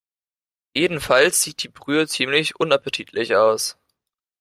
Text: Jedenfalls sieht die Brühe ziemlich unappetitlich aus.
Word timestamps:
Jedenfalls 0.73 1.43
sieht 1.43 1.61
die 1.61 1.67
Brühe 1.67 2.07
ziemlich 2.07 2.55
unappetitlich 2.59 3.35
aus. 3.35 3.77